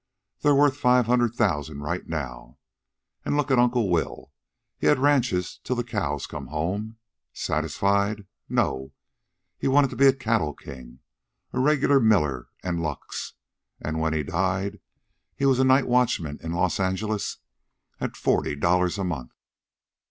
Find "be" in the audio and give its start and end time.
9.95-10.07